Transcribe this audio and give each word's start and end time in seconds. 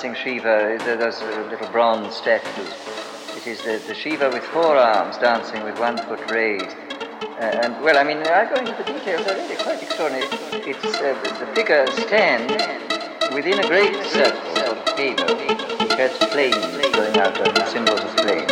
Shiva, 0.00 0.78
there's 0.82 1.20
a 1.20 1.46
little 1.50 1.68
bronze 1.68 2.16
statue. 2.16 2.62
It 3.36 3.46
is 3.46 3.62
the, 3.62 3.82
the 3.86 3.94
Shiva 3.94 4.30
with 4.30 4.42
four 4.44 4.74
arms 4.74 5.18
dancing 5.18 5.62
with 5.62 5.78
one 5.78 5.98
foot 5.98 6.30
raised. 6.30 6.74
Uh, 7.20 7.60
and 7.62 7.78
well, 7.84 7.98
I 7.98 8.04
mean, 8.04 8.16
I 8.16 8.48
go 8.48 8.54
into 8.54 8.72
the 8.72 8.82
details 8.82 9.26
already, 9.26 9.62
quite 9.62 9.82
extraordinary. 9.82 10.26
It's 10.52 10.96
uh, 10.96 11.12
the 11.38 11.46
figure 11.54 11.86
stands 12.08 12.64
within 13.34 13.58
a 13.58 13.68
great 13.68 13.94
circle 14.06 14.72
of 14.72 14.78
Shiva, 14.96 15.34
which 15.34 15.92
has 15.92 16.16
flames 16.32 16.56
going 16.96 17.18
out 17.18 17.38
of 17.46 17.54
the 17.54 17.66
symbols 17.66 18.00
of 18.00 18.10
flame. 18.20 18.49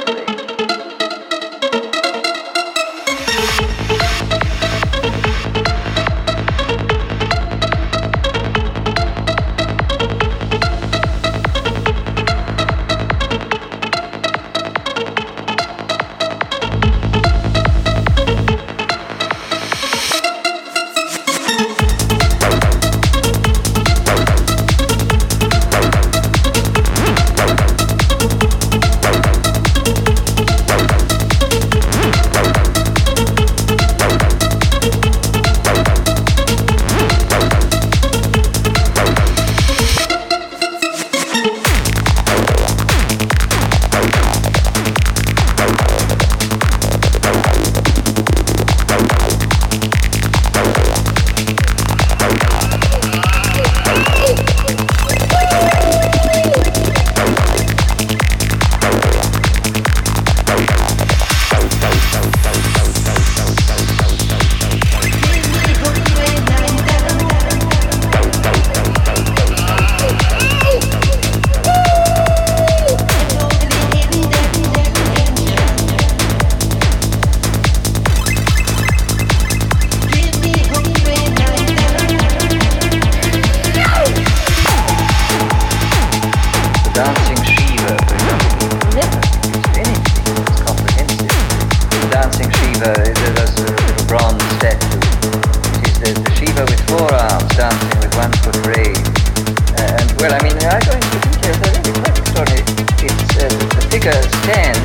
stand 104.42 104.82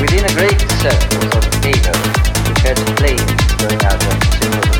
within 0.00 0.24
a 0.24 0.32
great 0.34 0.60
circle 0.80 1.26
of 1.36 1.44
paper 1.62 1.96
which 2.48 2.60
had 2.62 2.78
flames 2.98 3.40
going 3.58 3.80
out 3.84 3.94
of 3.94 4.08
the 4.08 4.38
circle. 4.40 4.77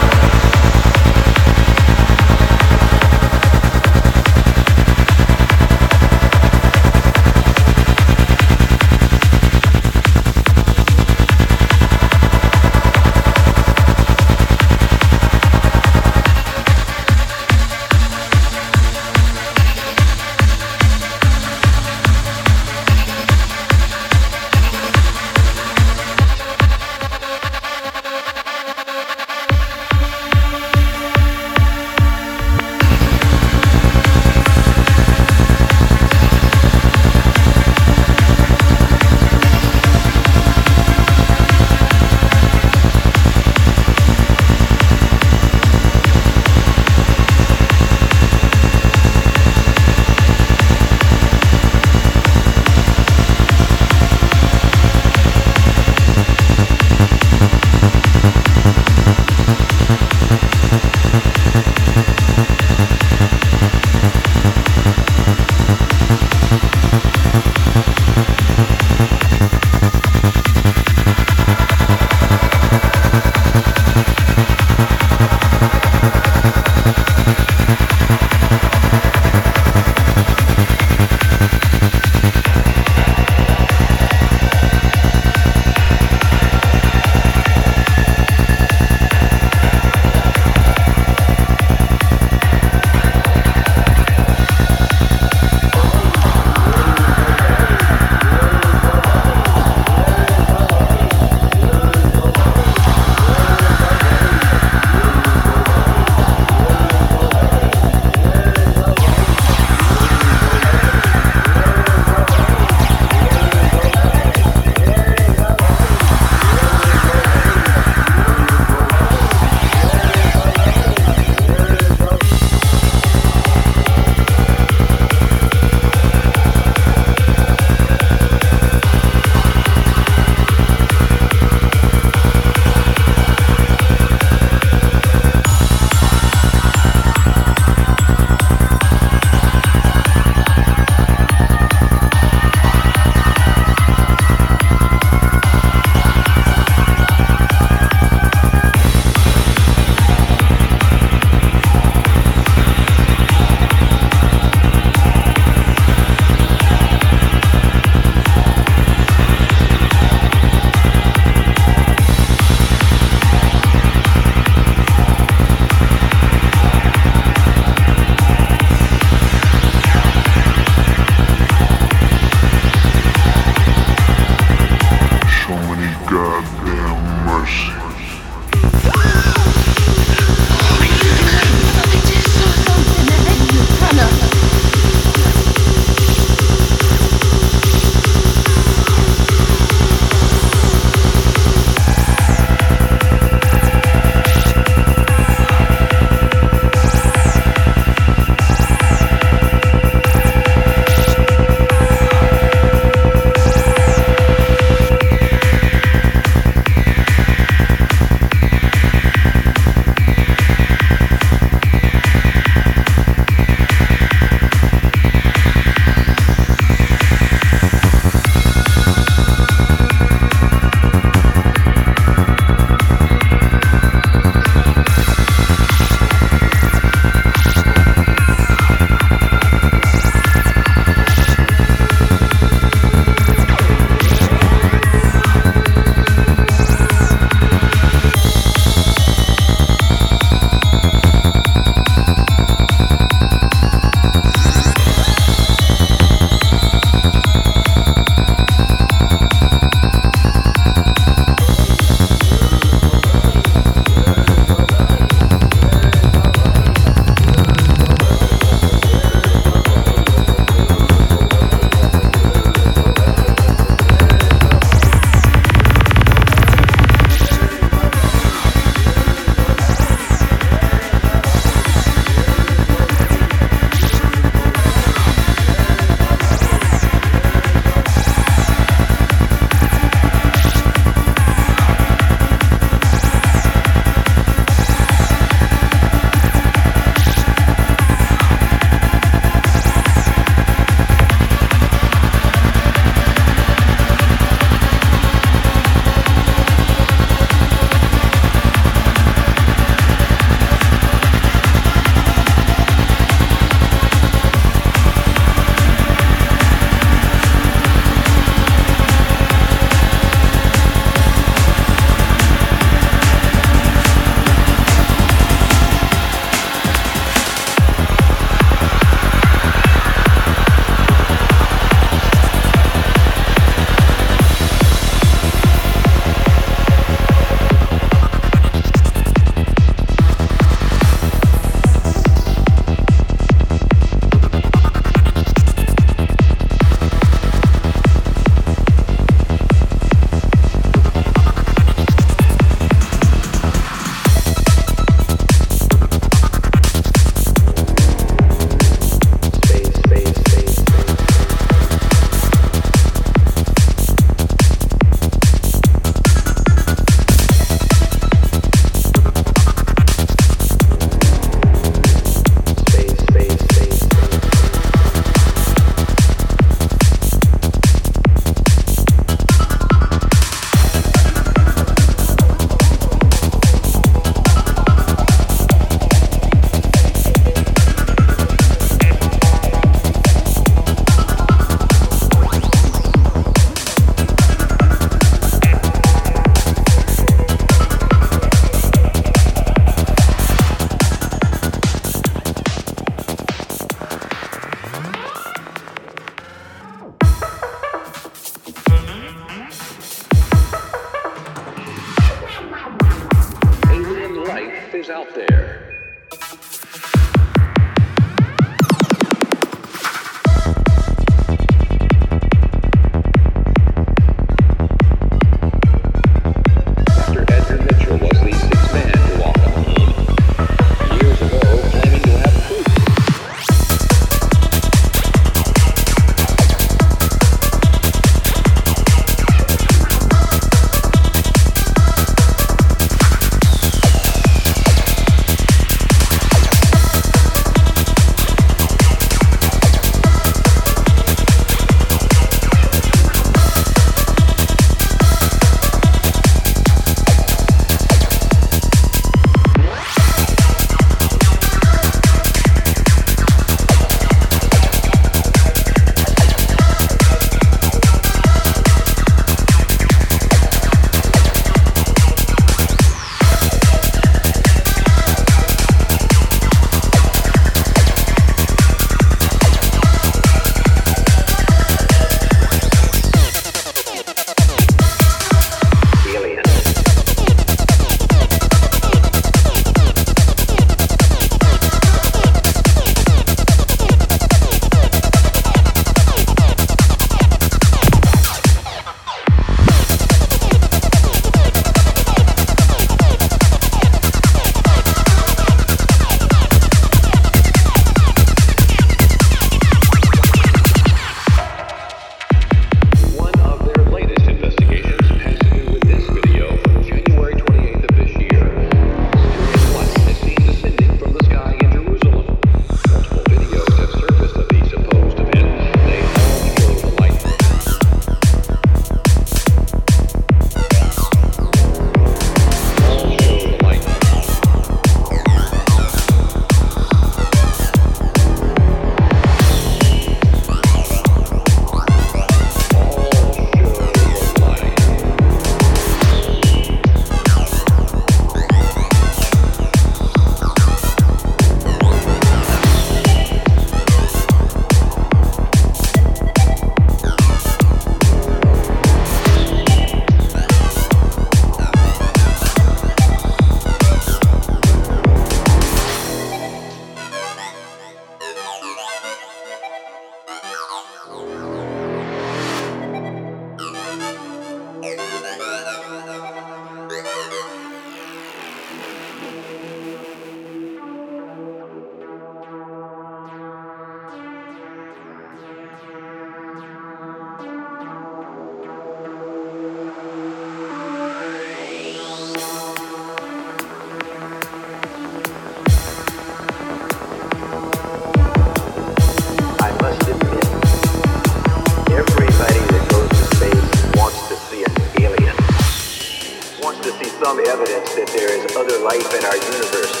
That 598.05 598.17
there 598.17 598.31
is 598.31 598.55
other 598.55 598.79
life 598.79 599.13
in 599.13 599.23
our 599.25 599.35
universe. 599.35 600.00